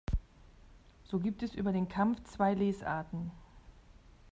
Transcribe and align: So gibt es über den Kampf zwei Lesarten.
So 1.03 1.19
gibt 1.19 1.43
es 1.43 1.53
über 1.53 1.71
den 1.71 1.87
Kampf 1.87 2.23
zwei 2.23 2.55
Lesarten. 2.55 3.29